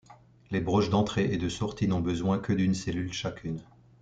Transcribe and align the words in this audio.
Les 0.49 0.61
broches 0.61 0.89
d'entrée 0.89 1.31
et 1.31 1.37
de 1.37 1.47
sortie 1.47 1.87
n'ont 1.87 1.99
besoin 1.99 2.39
que 2.39 2.53
d'une 2.53 2.73
cellule 2.73 3.13
chacune. 3.13 3.61